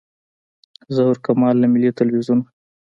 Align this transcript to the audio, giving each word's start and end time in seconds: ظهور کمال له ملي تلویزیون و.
ظهور 0.95 1.15
کمال 1.25 1.55
له 1.61 1.67
ملي 1.73 1.89
تلویزیون 1.99 2.39
و. 2.43 2.47